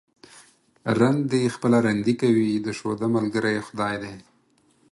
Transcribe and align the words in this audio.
رند 0.99 1.21
دي 1.31 1.41
خپله 1.55 1.77
رندي 1.85 2.13
کوي، 2.21 2.49
د 2.65 2.67
شوده 2.79 3.05
ملگرى 3.15 3.55
خداى 3.67 3.95
دى. 4.03 4.15